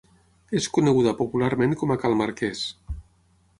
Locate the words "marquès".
2.25-2.65